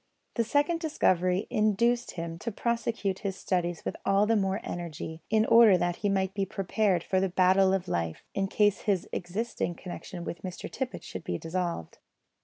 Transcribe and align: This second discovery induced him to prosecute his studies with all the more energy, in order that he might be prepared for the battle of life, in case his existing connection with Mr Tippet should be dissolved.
This 0.33 0.49
second 0.49 0.79
discovery 0.79 1.45
induced 1.51 2.13
him 2.15 2.39
to 2.39 2.51
prosecute 2.51 3.19
his 3.19 3.35
studies 3.35 3.85
with 3.85 3.95
all 4.03 4.25
the 4.25 4.35
more 4.35 4.59
energy, 4.63 5.21
in 5.29 5.45
order 5.45 5.77
that 5.77 5.97
he 5.97 6.09
might 6.09 6.33
be 6.33 6.43
prepared 6.43 7.03
for 7.03 7.19
the 7.19 7.29
battle 7.29 7.71
of 7.71 7.87
life, 7.87 8.23
in 8.33 8.47
case 8.47 8.79
his 8.89 9.07
existing 9.11 9.75
connection 9.75 10.23
with 10.23 10.41
Mr 10.41 10.71
Tippet 10.71 11.03
should 11.03 11.23
be 11.23 11.37
dissolved. 11.37 11.99